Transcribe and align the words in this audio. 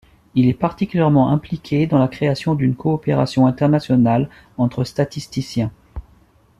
Il 0.33 0.47
est 0.47 0.55
particulièrement 0.55 1.29
impliqué 1.29 1.85
dans 1.85 1.99
la 1.99 2.07
création 2.07 2.55
d'une 2.55 2.73
coopération 2.75 3.45
internationale 3.45 4.31
entre 4.57 4.83
statisticiens. 4.83 5.71